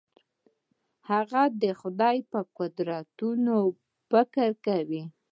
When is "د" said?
1.61-1.63